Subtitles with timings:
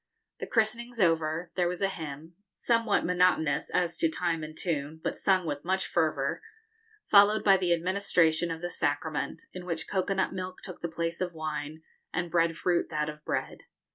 [0.39, 5.19] The christenings over, there was a hymn, somewhat monotonous as to time and tune, but
[5.19, 6.41] sung with much fervour,
[7.05, 11.21] followed by the administration of the sacrament, in which cocoa nut milk took the place
[11.21, 13.59] of wine, and bread fruit that of bread.